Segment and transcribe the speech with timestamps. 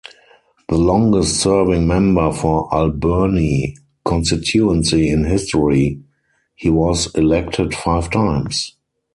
[0.67, 6.01] The longest-serving member for Alberni constituency in history,
[6.55, 8.75] he was elected five times.